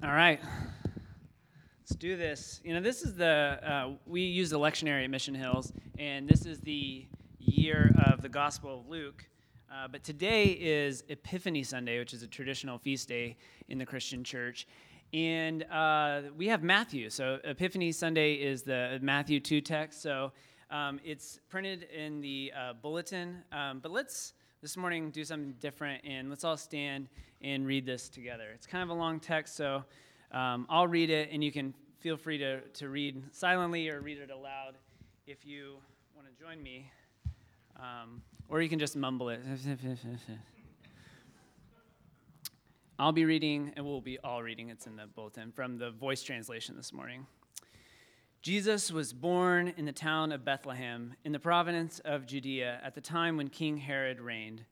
[0.00, 0.38] All right.
[1.80, 2.60] Let's do this.
[2.62, 6.46] You know, this is the, uh, we use the lectionary at Mission Hills, and this
[6.46, 7.04] is the
[7.40, 9.24] year of the Gospel of Luke.
[9.68, 13.36] Uh, but today is Epiphany Sunday, which is a traditional feast day
[13.70, 14.68] in the Christian church.
[15.12, 17.10] And uh, we have Matthew.
[17.10, 20.00] So, Epiphany Sunday is the Matthew 2 text.
[20.00, 20.30] So,
[20.70, 23.42] um, it's printed in the uh, bulletin.
[23.50, 27.08] Um, but let's this morning do something different and let's all stand
[27.42, 28.50] and read this together.
[28.54, 29.84] It's kind of a long text, so
[30.32, 34.18] um, I'll read it and you can feel free to, to read silently or read
[34.18, 34.76] it aloud
[35.26, 35.78] if you
[36.14, 36.90] want to join me.
[37.76, 39.40] Um, or you can just mumble it.
[43.00, 46.22] I'll be reading, and we'll be all reading, it's in the bulletin, from the voice
[46.22, 47.26] translation this morning.
[48.42, 53.00] Jesus was born in the town of Bethlehem in the province of Judea at the
[53.00, 54.64] time when King Herod reigned.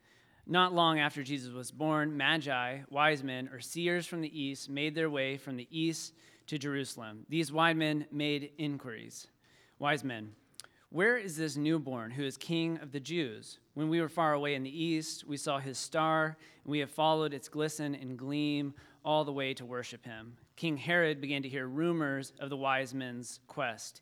[0.49, 4.95] Not long after Jesus was born, Magi, wise men, or seers from the east, made
[4.95, 6.15] their way from the east
[6.47, 7.27] to Jerusalem.
[7.29, 9.27] These wise men made inquiries.
[9.81, 10.31] Wise men,
[10.91, 13.59] where is this newborn who is king of the Jews?
[13.75, 16.93] When we were far away in the east, we saw his star, and we have
[16.93, 18.73] followed its glisten and gleam
[19.05, 20.37] all the way to worship him.
[20.55, 24.01] King Herod began to hear rumors of the wise men's quest,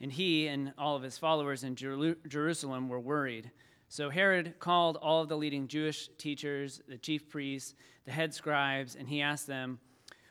[0.00, 3.52] and he and all of his followers in Jerusalem were worried.
[3.94, 8.96] So Herod called all of the leading Jewish teachers, the chief priests, the head scribes,
[8.96, 9.78] and he asked them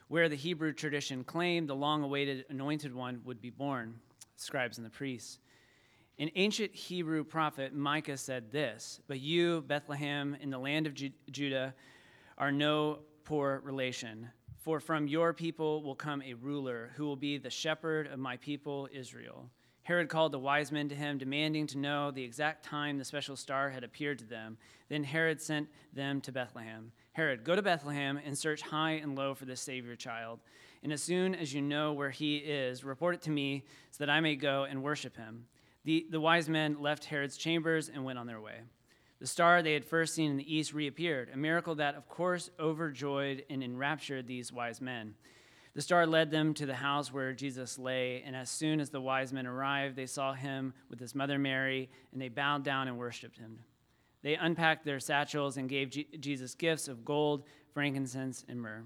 [0.08, 3.94] where the Hebrew tradition claimed the long awaited anointed one would be born,
[4.36, 5.38] scribes and the priests.
[6.18, 10.92] An ancient Hebrew prophet, Micah, said this But you, Bethlehem, in the land of
[11.30, 11.72] Judah,
[12.36, 14.28] are no poor relation.
[14.58, 18.36] For from your people will come a ruler who will be the shepherd of my
[18.36, 19.48] people Israel.
[19.84, 23.36] Herod called the wise men to him, demanding to know the exact time the special
[23.36, 24.56] star had appeared to them.
[24.88, 26.90] Then Herod sent them to Bethlehem.
[27.12, 30.40] Herod, go to Bethlehem and search high and low for this Savior child.
[30.82, 34.10] And as soon as you know where he is, report it to me so that
[34.10, 35.46] I may go and worship him.
[35.84, 38.60] The, the wise men left Herod's chambers and went on their way.
[39.20, 42.50] The star they had first seen in the east reappeared, a miracle that, of course,
[42.58, 45.14] overjoyed and enraptured these wise men.
[45.74, 49.00] The star led them to the house where Jesus lay, and as soon as the
[49.00, 52.96] wise men arrived, they saw him with his mother Mary, and they bowed down and
[52.96, 53.58] worshiped him.
[54.22, 58.84] They unpacked their satchels and gave G- Jesus gifts of gold, frankincense, and myrrh.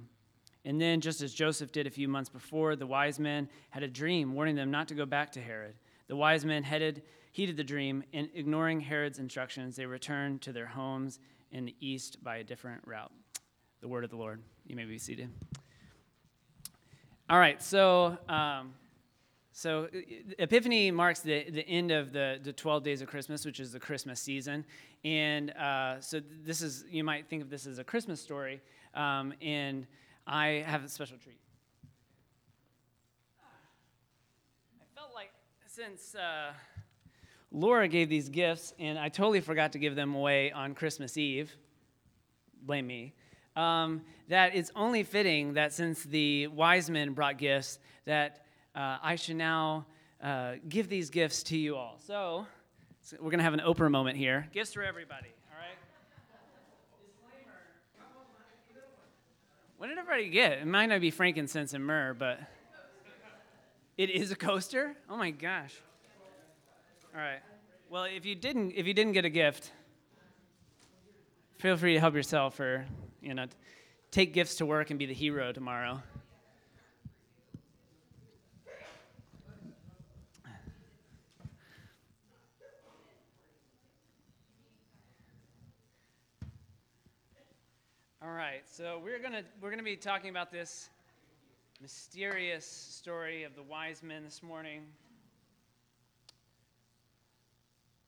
[0.64, 3.88] And then, just as Joseph did a few months before, the wise men had a
[3.88, 5.74] dream warning them not to go back to Herod.
[6.08, 10.66] The wise men headed heeded the dream, and ignoring Herod's instructions, they returned to their
[10.66, 11.20] homes
[11.52, 13.12] in the east by a different route.
[13.80, 14.42] The word of the Lord.
[14.66, 15.30] You may be seated.
[17.30, 18.72] All right, so um,
[19.52, 19.88] so
[20.38, 23.78] Epiphany marks the, the end of the, the 12 days of Christmas, which is the
[23.78, 24.64] Christmas season.
[25.04, 28.62] And uh, so this is, you might think of this as a Christmas story.
[28.94, 29.86] Um, and
[30.26, 31.40] I have a special treat.
[34.80, 35.32] I felt like
[35.66, 36.14] since.
[36.14, 36.52] Uh,
[37.52, 41.54] Laura gave these gifts, and I totally forgot to give them away on Christmas Eve.
[42.62, 43.12] Blame me.
[43.58, 48.44] Um, that it's only fitting that since the wise men brought gifts, that
[48.76, 49.86] uh, I should now
[50.22, 51.98] uh, give these gifts to you all.
[52.06, 52.46] So,
[53.00, 54.46] so we're going to have an Oprah moment here.
[54.52, 55.76] Gifts for everybody, all right?
[59.78, 60.58] What did everybody get?
[60.58, 62.38] It might not be frankincense and myrrh, but
[63.96, 64.94] it is a coaster?
[65.10, 65.74] Oh my gosh.
[67.12, 67.40] All right.
[67.90, 69.72] Well, if you didn't if you didn't get a gift,
[71.58, 72.86] feel free to help yourself or,
[73.20, 73.46] you know,
[74.10, 76.02] take gifts to work and be the hero tomorrow.
[88.20, 90.90] All right, so we're gonna we're gonna be talking about this
[91.80, 94.82] mysterious story of the wise men this morning.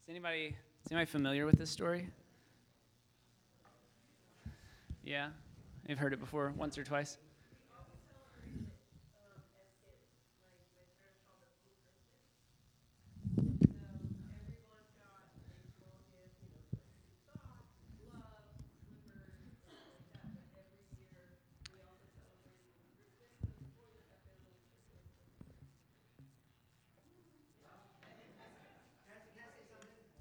[0.03, 2.09] Is anybody, is anybody familiar with this story?
[5.05, 5.29] Yeah?
[5.87, 7.19] You've heard it before, once or twice?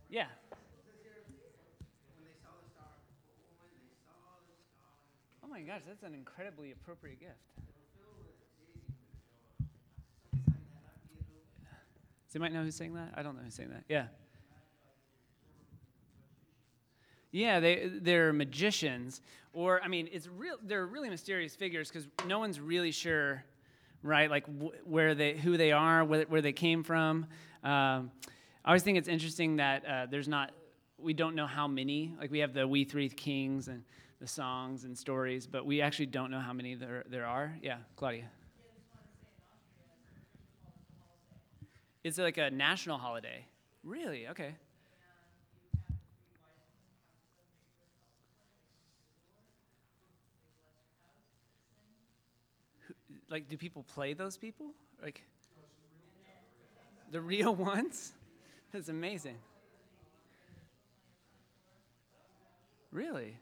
[0.09, 0.25] Yeah.
[5.43, 7.35] Oh my gosh, that's an incredibly appropriate gift.
[12.25, 13.13] Does anybody know who's saying that?
[13.15, 13.83] I don't know who's saying that.
[13.87, 14.05] Yeah.
[17.31, 19.21] Yeah, they they're magicians,
[19.53, 20.55] or I mean, it's real.
[20.63, 23.43] They're really mysterious figures because no one's really sure,
[24.01, 24.27] right?
[24.27, 27.27] Like wh- where they, who they are, where, where they came from.
[27.63, 28.09] Um,
[28.65, 30.51] I always think it's interesting that uh, there's not,
[31.01, 32.13] we don't know how many.
[32.19, 33.83] Like we have the We Three Kings and
[34.19, 37.57] the songs and stories, but we actually don't know how many there there are.
[37.61, 38.29] Yeah, Claudia.
[42.03, 43.45] It's like a national holiday.
[43.83, 44.27] Really?
[44.29, 44.55] Okay.
[53.29, 54.67] like do people play those people
[55.01, 55.21] like
[57.11, 58.13] the real ones
[58.71, 59.37] that's amazing
[62.91, 63.37] really?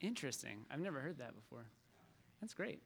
[0.00, 0.64] Interesting.
[0.70, 1.66] I've never heard that before.
[2.40, 2.80] That's great.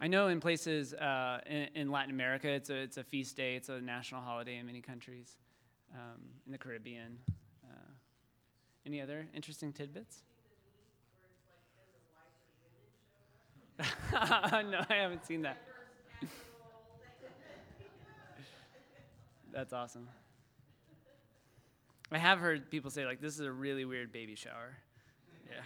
[0.00, 3.54] I know in places uh, in, in, latin america it's a, it's a feast day
[3.54, 5.36] it's a national holiday in many countries
[5.94, 7.18] um, in the caribbean.
[7.64, 7.90] Uh,
[8.86, 10.22] any other interesting tidbits?
[14.12, 15.56] No, I haven't seen that.
[19.52, 20.08] That's awesome.
[22.12, 24.76] I have heard people say like this is a really weird baby shower.
[25.48, 25.60] Yeah.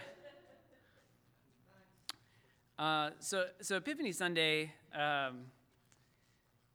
[2.77, 5.45] Uh, so so Epiphany Sunday um,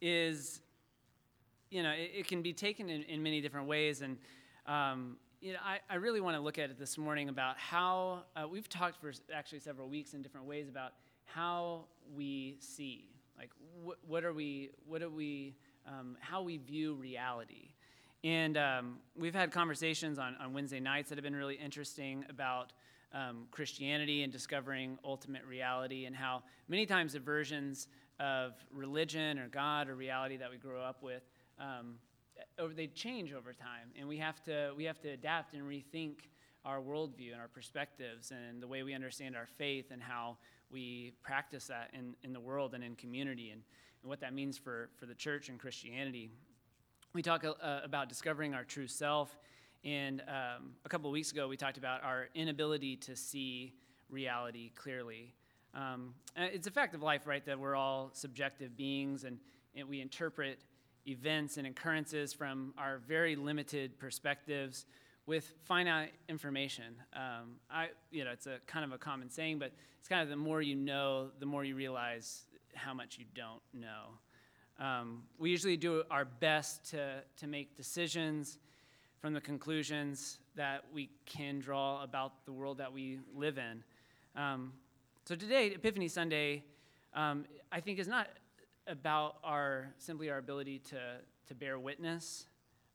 [0.01, 0.61] is,
[1.71, 4.17] you know, it, it, can be taken in, in many different ways, and
[4.67, 8.25] um, you know, I, I really want to look at it this morning about how
[8.35, 10.93] uh, we've talked for actually several weeks in different ways about
[11.25, 11.85] how
[12.15, 13.09] we see,
[13.39, 13.51] like
[13.85, 15.55] wh- what are we, what are we,
[15.87, 17.70] um, how we view reality.
[18.23, 22.73] And um, we've had conversations on, on Wednesday nights that have been really interesting about
[23.13, 27.89] um, Christianity and discovering ultimate reality, and how many times the versions
[28.21, 31.23] of religion or God or reality that we grow up with,
[31.59, 31.95] um,
[32.77, 36.17] they change over time, and we have to we have to adapt and rethink
[36.65, 40.37] our worldview and our perspectives and the way we understand our faith and how
[40.71, 43.63] we practice that in, in the world and in community and,
[44.03, 46.31] and what that means for, for the church and Christianity.
[47.13, 49.37] We talk uh, about discovering our true self.
[49.85, 53.75] And um, a couple weeks ago, we talked about our inability to see
[54.09, 55.35] reality clearly.
[55.75, 59.39] Um, it's a fact of life, right, that we're all subjective beings and,
[59.75, 60.61] and we interpret
[61.09, 64.87] events and occurrences from our very limited perspectives
[65.27, 66.95] with finite information.
[67.13, 70.29] Um, I, you know, it's a kind of a common saying, but it's kind of
[70.29, 72.45] the more you know, the more you realize
[72.77, 74.19] how much you don't know.
[74.81, 78.59] Um, we usually do our best to, to make decisions
[79.21, 83.85] from the conclusions that we can draw about the world that we live in.
[84.35, 84.73] Um,
[85.27, 86.65] so today, Epiphany Sunday,
[87.15, 88.29] um, I think is not
[88.87, 90.99] about our simply our ability to,
[91.47, 92.47] to bear witness.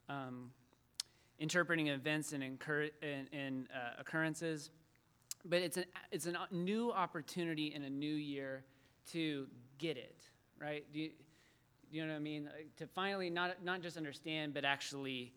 [0.10, 0.52] Um,
[1.40, 4.72] interpreting events and, incur- and, and uh, occurrences.
[5.44, 8.64] But it's, an, it's a new opportunity in a new year
[9.12, 9.48] to
[9.78, 10.22] get it,
[10.60, 10.86] right?
[11.96, 12.50] You, know what I mean?
[12.76, 15.32] to finally not, not just understand, but actually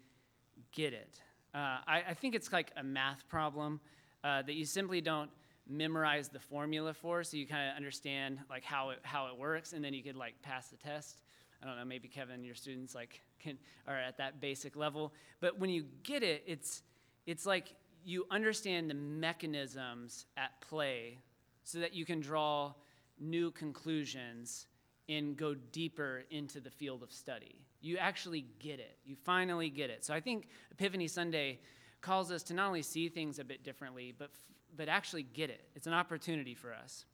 [0.72, 1.20] get it.
[1.54, 3.78] Uh, I, I, think it's like a math problem
[4.24, 5.30] uh, that you simply don't
[5.68, 9.72] memorize the formula for, so you kind of understand like how it, how it works,
[9.72, 11.22] and then you could like pass the test.
[11.62, 13.56] I don't know, maybe Kevin, your students like can,
[13.86, 15.12] are at that basic level.
[15.38, 16.82] But when you get it, it's,
[17.24, 17.72] it's like
[18.04, 21.18] you understand the mechanisms at play
[21.62, 22.72] so that you can draw
[23.20, 24.66] new conclusions
[25.08, 27.62] and go deeper into the field of study.
[27.80, 28.98] You actually get it.
[29.04, 30.04] You finally get it.
[30.04, 31.60] So I think Epiphany Sunday
[32.00, 34.30] calls us to not only see things a bit differently, but,
[34.76, 35.62] but actually get it.
[35.74, 37.04] It's an opportunity for us.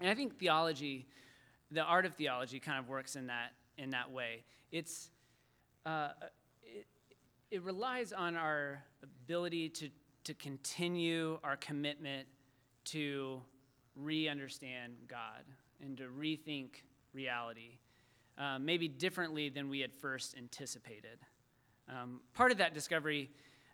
[0.00, 1.06] And I think theology,
[1.70, 4.44] the art of theology, kind of works in that, in that way.
[4.70, 5.10] It's,
[5.86, 6.10] uh,
[6.62, 6.86] it,
[7.50, 9.88] it relies on our ability to,
[10.24, 12.28] to continue our commitment
[12.84, 13.40] to
[13.96, 15.44] re understand God
[15.82, 17.78] and to rethink reality,
[18.36, 21.18] uh, maybe differently than we had first anticipated.
[21.88, 23.30] Um, part of that discovery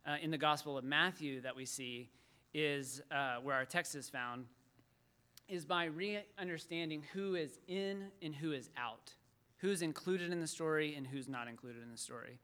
[0.07, 2.11] uh, in the Gospel of Matthew that we see
[2.53, 4.47] is uh, where our text is found,
[5.49, 9.12] is by re understanding who is in and who is out
[9.64, 12.38] who's included in the story and who's not included in the story.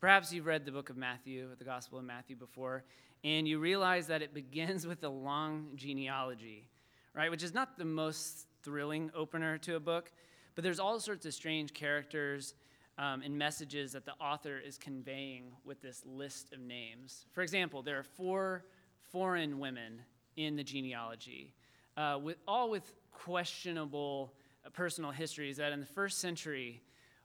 [0.00, 2.84] Perhaps you've read the book of Matthew, the Gospel of Matthew before,
[3.24, 6.68] and you realize that it begins with a long genealogy,
[7.14, 7.30] right?
[7.30, 10.12] Which is not the most thrilling opener to a book,
[10.58, 12.54] but there's all sorts of strange characters
[12.98, 17.26] um, and messages that the author is conveying with this list of names.
[17.30, 18.64] For example, there are four
[19.12, 20.00] foreign women
[20.36, 21.54] in the genealogy,
[21.96, 24.34] uh, with, all with questionable
[24.72, 26.82] personal histories that in the first century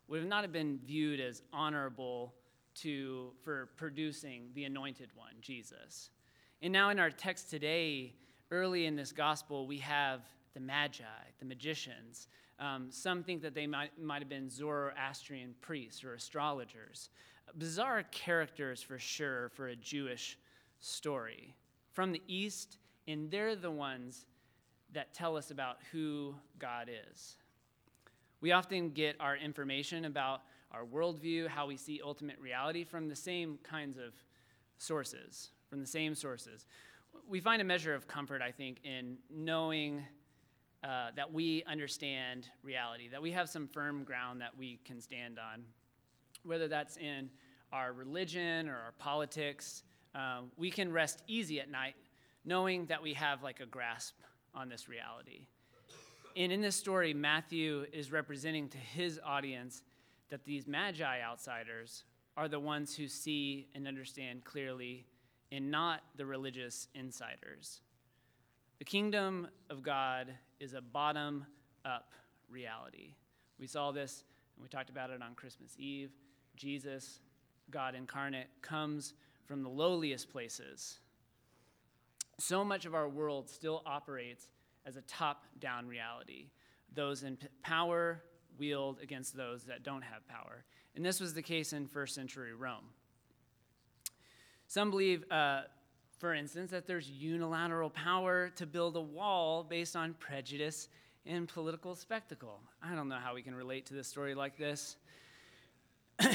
[0.07, 2.35] would not have been viewed as honorable
[2.75, 6.11] to, for producing the anointed one, Jesus.
[6.61, 8.13] And now in our text today,
[8.51, 10.21] early in this gospel, we have
[10.53, 11.03] the Magi,
[11.39, 12.27] the magicians.
[12.59, 17.09] Um, some think that they might, might have been Zoroastrian priests or astrologers.
[17.57, 20.37] Bizarre characters for sure for a Jewish
[20.79, 21.55] story.
[21.91, 24.25] From the East, and they're the ones
[24.93, 27.37] that tell us about who God is.
[28.41, 30.41] We often get our information about
[30.71, 34.13] our worldview, how we see ultimate reality from the same kinds of
[34.77, 36.65] sources, from the same sources.
[37.27, 40.03] We find a measure of comfort, I think, in knowing
[40.83, 45.39] uh, that we understand reality, that we have some firm ground that we can stand
[45.39, 45.63] on,
[46.43, 47.29] whether that's in
[47.71, 49.83] our religion or our politics.
[50.13, 51.95] Uh, we can rest easy at night
[52.45, 54.15] knowing that we have like a grasp
[54.53, 55.47] on this reality.
[56.35, 59.83] And in this story, Matthew is representing to his audience
[60.29, 62.03] that these magi outsiders
[62.35, 65.05] are the ones who see and understand clearly
[65.51, 67.81] and not the religious insiders.
[68.79, 71.45] The kingdom of God is a bottom
[71.83, 72.13] up
[72.49, 73.15] reality.
[73.59, 74.23] We saw this
[74.55, 76.11] and we talked about it on Christmas Eve.
[76.55, 77.19] Jesus,
[77.69, 79.13] God incarnate, comes
[79.45, 80.99] from the lowliest places.
[82.39, 84.47] So much of our world still operates
[84.85, 86.45] as a top down reality.
[86.93, 88.23] Those in power
[88.57, 90.63] wield against those that don't have power.
[90.95, 92.85] And this was the case in first century Rome.
[94.67, 95.63] Some believe, uh,
[96.23, 100.87] for instance, that there's unilateral power to build a wall based on prejudice
[101.25, 102.61] and political spectacle.
[102.81, 104.95] I don't know how we can relate to this story like this.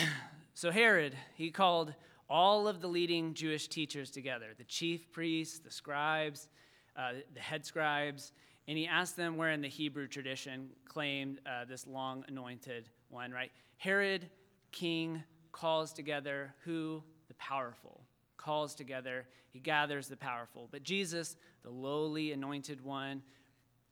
[0.52, 1.95] so, Herod, he called
[2.28, 6.49] all of the leading Jewish teachers together the chief priests, the scribes,
[6.95, 8.35] uh, the head scribes,
[8.66, 13.33] and he asked them where in the Hebrew tradition claimed uh, this long anointed one,
[13.33, 13.52] right?
[13.78, 14.28] Herod,
[14.71, 17.02] king, calls together who?
[17.28, 18.02] The powerful.
[18.49, 20.69] Calls together, he gathers the powerful.
[20.71, 23.21] But Jesus, the lowly anointed one,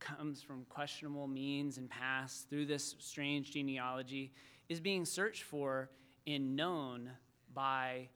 [0.01, 4.33] comes from questionable means and past through this strange genealogy,
[4.71, 5.91] is being searched for
[6.27, 7.11] and known
[7.53, 8.09] by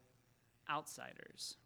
[0.70, 1.58] outsiders.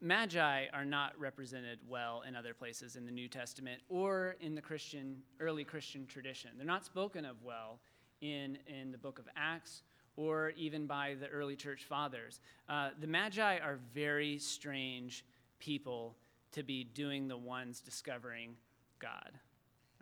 [0.00, 4.62] Magi are not represented well in other places in the New Testament or in the
[4.62, 6.52] Christian, early Christian tradition.
[6.56, 7.80] They're not spoken of well
[8.20, 9.82] in, in the book of Acts
[10.16, 12.40] or even by the early church fathers.
[12.68, 15.24] Uh, the Magi are very strange
[15.58, 16.16] people
[16.52, 18.56] to be doing the ones discovering
[18.98, 19.30] God.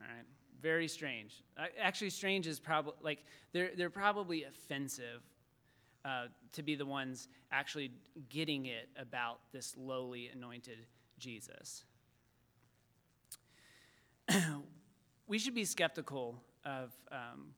[0.00, 0.24] All right?
[0.62, 1.42] Very strange.
[1.80, 5.22] Actually, strange is probably like they're, they're probably offensive
[6.04, 7.90] uh, to be the ones actually
[8.28, 10.78] getting it about this lowly anointed
[11.18, 11.84] Jesus.
[15.26, 17.48] we should be skeptical of um,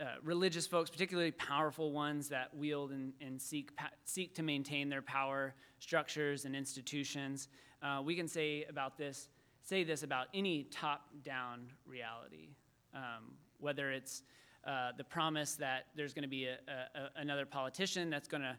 [0.00, 4.88] uh, religious folks, particularly powerful ones that wield and, and seek, pa- seek to maintain
[4.88, 7.48] their power structures and institutions.
[7.82, 9.28] Uh, we can say about this,
[9.62, 12.48] say this about any top-down reality,
[12.94, 14.22] um, whether it's
[14.66, 18.56] uh, the promise that there's going to be a, a, another politician that's going to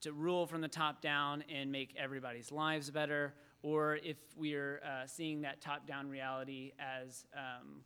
[0.00, 5.06] to rule from the top down and make everybody's lives better, or if we're uh,
[5.06, 7.82] seeing that top down reality as, um,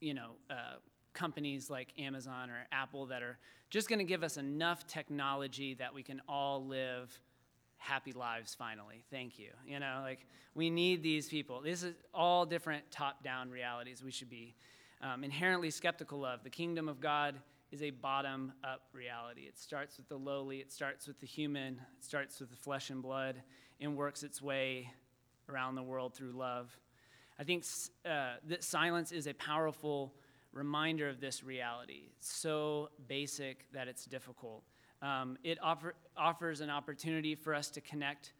[0.00, 0.74] you know, uh,
[1.14, 3.38] companies like Amazon or Apple that are
[3.70, 7.18] just going to give us enough technology that we can all live
[7.78, 9.04] happy lives finally.
[9.10, 9.50] Thank you.
[9.66, 11.60] You know, like we need these people.
[11.60, 14.54] This is all different top down realities we should be
[15.02, 16.44] um, inherently skeptical of.
[16.44, 17.34] The kingdom of God
[17.72, 19.42] is a bottom up reality.
[19.42, 22.90] It starts with the lowly, it starts with the human, it starts with the flesh
[22.90, 23.42] and blood,
[23.80, 24.90] and works its way
[25.48, 26.76] around the world through love.
[27.38, 27.64] I think
[28.04, 30.14] uh, that silence is a powerful
[30.52, 32.10] reminder of this reality.
[32.16, 34.62] It's so basic that it's difficult.
[35.00, 38.32] Um, it offer, offers an opportunity for us to connect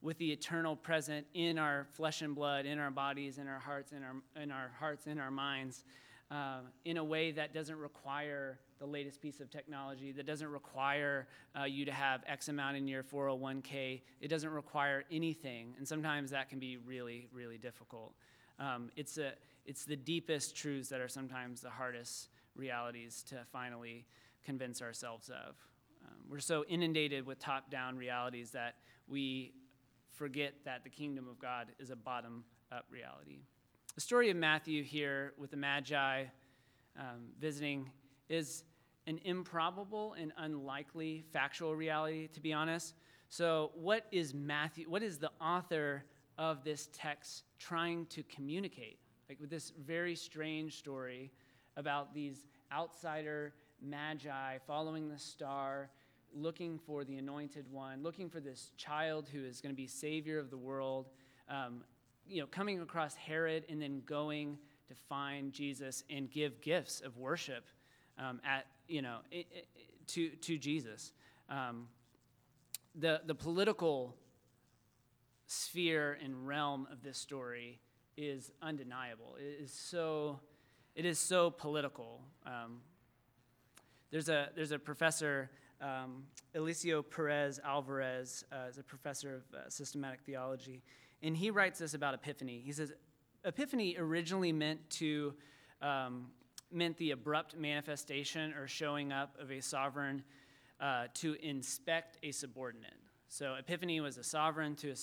[0.00, 3.92] with the eternal present in our flesh and blood, in our bodies, in our hearts,
[3.92, 5.84] in our, in our hearts, in our minds
[6.30, 11.26] uh, in a way that doesn't require the latest piece of technology, that doesn't require
[11.58, 14.02] uh, you to have X amount in your 401k.
[14.20, 15.74] It doesn't require anything.
[15.78, 18.12] And sometimes that can be really, really difficult.
[18.58, 19.32] Um, it's, a,
[19.68, 24.06] it's the deepest truths that are sometimes the hardest realities to finally
[24.42, 25.56] convince ourselves of.
[26.02, 29.52] Um, we're so inundated with top down realities that we
[30.10, 33.42] forget that the kingdom of God is a bottom up reality.
[33.94, 36.24] The story of Matthew here with the Magi
[36.98, 37.90] um, visiting
[38.30, 38.64] is
[39.06, 42.94] an improbable and unlikely factual reality, to be honest.
[43.28, 46.04] So, what is Matthew, what is the author
[46.38, 48.98] of this text trying to communicate?
[49.28, 51.30] Like with this very strange story
[51.76, 55.90] about these outsider magi following the star,
[56.34, 60.38] looking for the anointed one, looking for this child who is going to be savior
[60.38, 61.10] of the world,
[61.48, 61.84] um,
[62.26, 64.58] you know, coming across Herod and then going
[64.88, 67.64] to find Jesus and give gifts of worship
[68.18, 69.68] um, at, you know, it, it,
[70.08, 71.12] to, to Jesus.
[71.50, 71.88] Um,
[72.94, 74.16] the, the political
[75.46, 77.78] sphere and realm of this story
[78.18, 79.36] is undeniable.
[79.38, 80.40] It is so,
[80.94, 82.20] it is so political.
[82.44, 82.80] Um,
[84.10, 86.24] there's, a, there's a professor, um,
[87.10, 90.82] Perez Alvarez, uh, is a professor of uh, systematic theology,
[91.22, 92.60] and he writes this about Epiphany.
[92.64, 92.92] He says,
[93.44, 95.34] Epiphany originally meant to
[95.80, 96.26] um,
[96.70, 100.22] meant the abrupt manifestation or showing up of a sovereign
[100.80, 102.92] uh, to inspect a subordinate.
[103.28, 104.94] So Epiphany was a sovereign to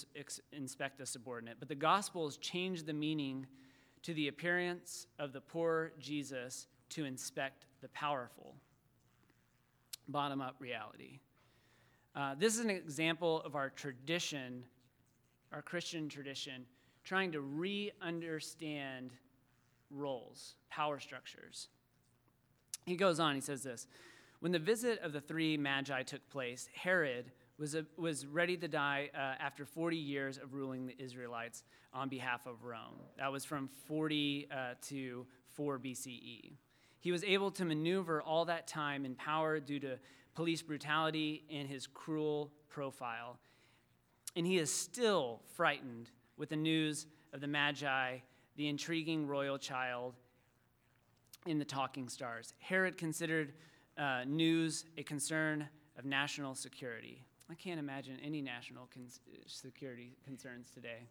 [0.51, 1.57] inspect a subordinate.
[1.59, 3.45] But the Gospels changed the meaning
[4.01, 8.55] to the appearance of the poor Jesus to inspect the powerful.
[10.07, 11.19] Bottom up reality.
[12.15, 14.63] Uh, this is an example of our tradition,
[15.51, 16.65] our Christian tradition,
[17.03, 19.11] trying to re understand
[19.91, 21.67] roles, power structures.
[22.85, 23.87] He goes on, he says this
[24.39, 28.67] When the visit of the three magi took place, Herod was, a, was ready to
[28.67, 32.95] die uh, after 40 years of ruling the Israelites on behalf of Rome.
[33.17, 34.55] That was from 40 uh,
[34.87, 36.53] to 4 BCE.
[36.99, 39.97] He was able to maneuver all that time in power due to
[40.33, 43.37] police brutality and his cruel profile.
[44.35, 48.17] And he is still frightened with the news of the Magi,
[48.57, 50.15] the intriguing royal child,
[51.45, 52.53] in the talking stars.
[52.59, 53.53] Herod considered
[53.97, 57.23] uh, news a concern of national security.
[57.49, 59.07] I can't imagine any national con-
[59.45, 61.07] security concerns today.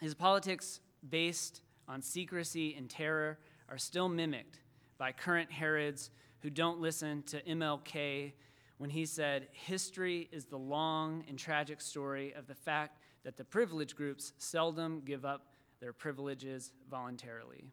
[0.00, 4.58] His politics, based on secrecy and terror, are still mimicked
[4.98, 6.10] by current Herods
[6.40, 8.32] who don't listen to MLK
[8.78, 13.44] when he said, History is the long and tragic story of the fact that the
[13.44, 15.46] privileged groups seldom give up
[15.80, 17.72] their privileges voluntarily.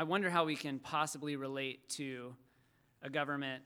[0.00, 2.34] I wonder how we can possibly relate to
[3.02, 3.62] a government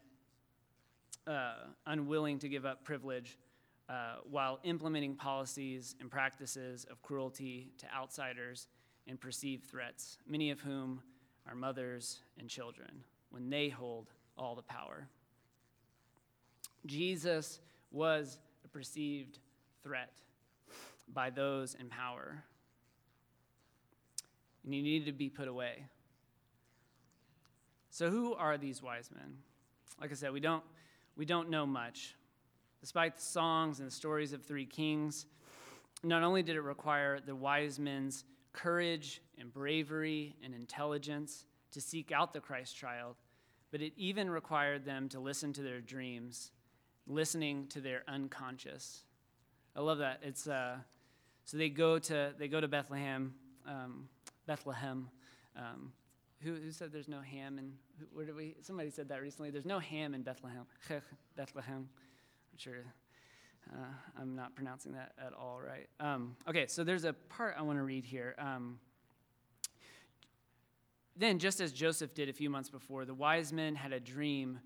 [1.28, 1.54] uh,
[1.86, 3.38] unwilling to give up privilege
[3.88, 8.66] uh, while implementing policies and practices of cruelty to outsiders
[9.06, 11.00] and perceived threats, many of whom
[11.48, 15.06] are mothers and children, when they hold all the power.
[16.84, 17.60] Jesus
[17.92, 19.38] was a perceived
[19.84, 20.10] threat
[21.12, 22.42] by those in power,
[24.64, 25.84] and he needed to be put away.
[27.94, 29.36] So, who are these wise men?
[30.00, 30.64] Like I said, we don't,
[31.16, 32.16] we don't know much.
[32.80, 35.26] Despite the songs and the stories of three kings,
[36.02, 42.10] not only did it require the wise men's courage and bravery and intelligence to seek
[42.10, 43.14] out the Christ child,
[43.70, 46.50] but it even required them to listen to their dreams,
[47.06, 49.04] listening to their unconscious.
[49.76, 50.18] I love that.
[50.20, 50.78] It's uh,
[51.44, 53.34] so they go to they go to Bethlehem,
[53.68, 54.08] um,
[54.48, 55.10] Bethlehem.
[55.56, 55.92] Um,
[56.44, 57.72] who, who, said there's no ham in
[58.12, 58.56] where did we?
[58.62, 59.50] Somebody said that recently.
[59.50, 60.66] There's no ham in Bethlehem.
[61.36, 61.88] Bethlehem.
[62.52, 62.84] I'm sure
[63.72, 65.88] uh, I'm not pronouncing that at all right.
[66.00, 68.34] Um, okay, so there's a part I want to read here.
[68.38, 68.78] Um,
[71.16, 74.58] then, just as Joseph did a few months before, the wise men had a dream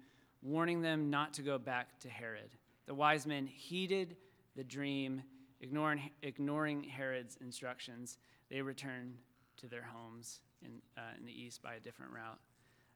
[0.42, 2.50] warning them not to go back to Herod.
[2.86, 4.16] The wise men heeded
[4.56, 5.22] the dream,
[5.60, 8.18] ignoring, ignoring Herod's instructions.
[8.50, 9.18] They returned
[9.58, 12.38] to their homes in, uh, in the east by a different route.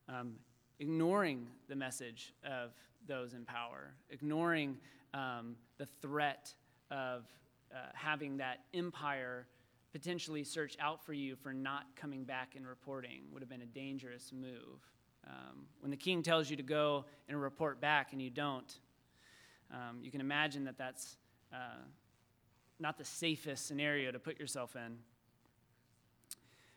[0.09, 0.35] Um,
[0.79, 2.73] ignoring the message of
[3.07, 4.77] those in power, ignoring
[5.15, 6.53] um, the threat
[6.91, 7.25] of
[7.73, 9.47] uh, having that empire
[9.93, 13.67] potentially search out for you for not coming back and reporting would have been a
[13.67, 14.81] dangerous move.
[15.27, 18.79] Um, when the king tells you to go and report back and you don't,
[19.71, 21.17] um, you can imagine that that's
[21.53, 21.83] uh,
[22.81, 24.99] not the safest scenario to put yourself in.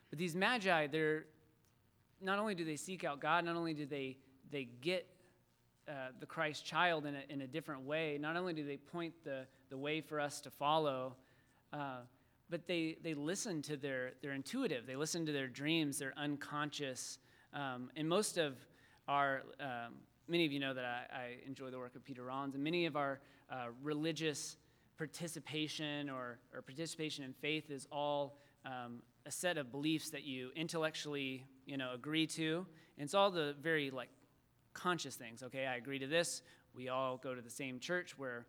[0.10, 1.26] But these magi, they're
[2.22, 4.18] not only do they seek out God, not only do they
[4.52, 5.08] they get
[5.88, 8.18] uh, the Christ child in a, in a different way.
[8.20, 11.16] Not only do they point the, the way for us to follow,
[11.74, 12.00] uh,
[12.50, 17.20] but they, they listen to their, their intuitive, they listen to their dreams, their unconscious.
[17.54, 18.56] Um, and most of
[19.08, 19.96] our, um,
[20.28, 22.86] many of you know that I, I, enjoy the work of Peter Rollins, and many
[22.86, 23.20] of our
[23.52, 24.58] uh, religious
[24.98, 30.52] participation or, or participation in faith is all um, a set of beliefs that you
[30.56, 32.66] intellectually you know agree to
[32.98, 34.10] and it's all the very like
[34.74, 35.42] conscious things.
[35.42, 36.44] Okay, I agree to this.
[36.76, 38.46] We all go to the same church where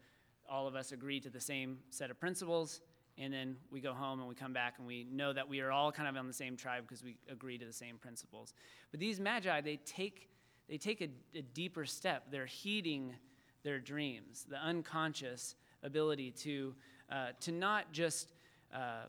[0.49, 2.81] all of us agree to the same set of principles,
[3.19, 5.73] and then we go home and we come back and we know that we are
[5.73, 8.53] all kind of on the same tribe because we agree to the same principles.
[8.91, 10.29] But these magi, they take,
[10.69, 12.25] they take a, a deeper step.
[12.31, 13.15] They're heeding
[13.63, 16.75] their dreams, the unconscious ability to,
[17.11, 18.35] uh, to not just
[18.75, 19.07] uh,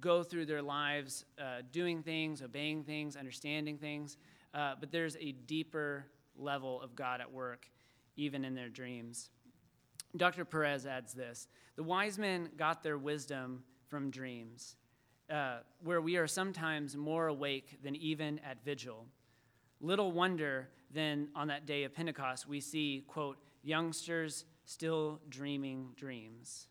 [0.00, 4.16] go through their lives uh, doing things, obeying things, understanding things,
[4.54, 7.68] uh, but there's a deeper level of God at work,
[8.16, 9.30] even in their dreams.
[10.16, 10.44] Dr.
[10.44, 14.76] Perez adds this The wise men got their wisdom from dreams,
[15.30, 19.06] uh, where we are sometimes more awake than even at vigil.
[19.80, 26.68] Little wonder then on that day of Pentecost we see, quote, youngsters still dreaming dreams.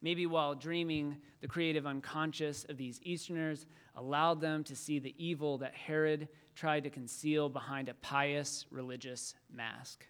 [0.00, 5.58] Maybe while dreaming, the creative unconscious of these Easterners allowed them to see the evil
[5.58, 10.06] that Herod tried to conceal behind a pious religious mask.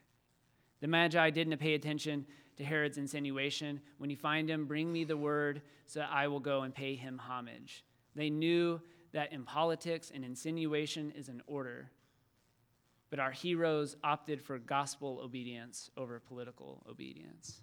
[0.80, 5.16] The Magi didn't pay attention to Herod's insinuation When you find him, bring me the
[5.16, 7.84] word so that I will go and pay him homage.
[8.14, 8.80] They knew
[9.12, 11.90] that in politics, an insinuation is an order.
[13.10, 17.60] But our heroes opted for gospel obedience over political obedience.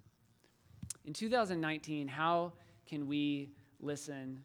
[1.05, 2.53] In 2019, how
[2.87, 4.43] can we listen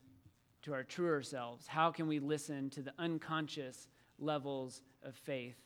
[0.63, 1.67] to our truer selves?
[1.67, 5.57] How can we listen to the unconscious levels of faith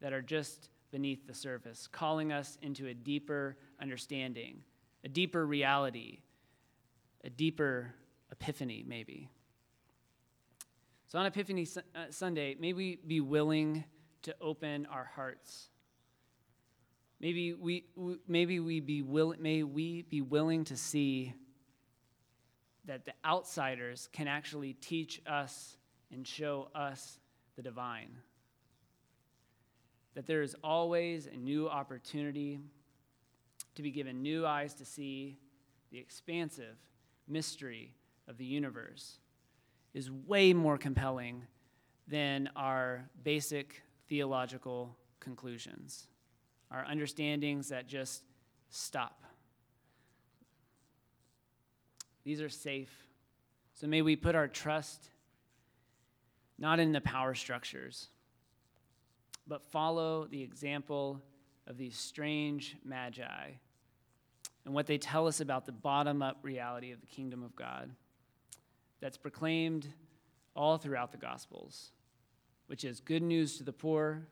[0.00, 4.62] that are just beneath the surface, calling us into a deeper understanding,
[5.02, 6.20] a deeper reality,
[7.24, 7.92] a deeper
[8.30, 9.28] epiphany, maybe?
[11.08, 13.82] So on Epiphany uh, Sunday, may we be willing
[14.22, 15.70] to open our hearts
[17.24, 17.84] Maybe we,
[18.28, 21.32] maybe we be will, may we be willing to see
[22.84, 25.78] that the outsiders can actually teach us
[26.12, 27.18] and show us
[27.56, 28.10] the divine.
[30.12, 32.60] That there is always a new opportunity
[33.74, 35.38] to be given new eyes to see
[35.90, 36.76] the expansive
[37.26, 37.94] mystery
[38.28, 39.16] of the universe
[39.94, 41.44] is way more compelling
[42.06, 46.08] than our basic theological conclusions
[46.74, 48.24] our understandings that just
[48.68, 49.22] stop.
[52.24, 52.90] These are safe.
[53.74, 55.08] So may we put our trust
[56.58, 58.08] not in the power structures,
[59.46, 61.20] but follow the example
[61.66, 63.50] of these strange magi
[64.64, 67.90] and what they tell us about the bottom up reality of the kingdom of God
[69.00, 69.86] that's proclaimed
[70.56, 71.90] all throughout the Gospels,
[72.66, 74.26] which is good news to the poor,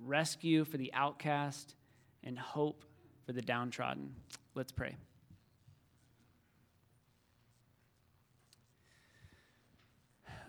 [0.00, 1.74] rescue for the outcast,
[2.24, 2.84] and hope
[3.26, 4.14] for the downtrodden.
[4.54, 4.96] Let's pray.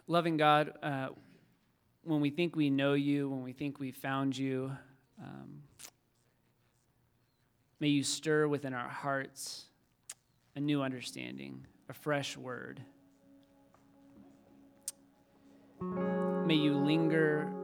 [0.08, 1.10] Loving God, uh,
[2.04, 4.72] when we think we know you, when we think we've found you,
[5.22, 5.64] um,
[7.80, 9.66] may you stir within our hearts
[10.56, 12.82] a new understanding, a fresh word.
[15.82, 17.63] May you linger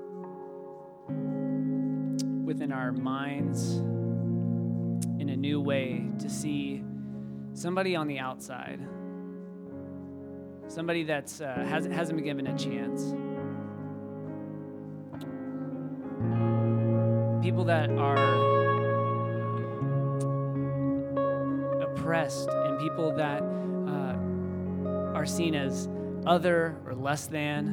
[2.50, 3.76] within our minds
[5.20, 6.84] in a new way to see
[7.54, 8.80] somebody on the outside,
[10.68, 13.04] somebody that uh, has, hasn't been given a chance.
[17.46, 18.18] People that are
[21.84, 25.88] oppressed and people that uh, are seen as
[26.26, 27.68] other or less than,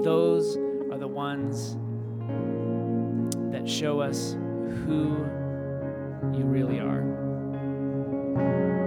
[0.00, 0.56] uh, those
[0.90, 1.76] are the ones
[3.52, 5.26] that show us who
[6.34, 8.81] you really are.